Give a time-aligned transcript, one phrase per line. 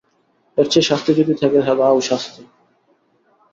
[0.57, 2.41] এর চেয়ে শাস্তি যদি থাকে, দাও শাস্তি।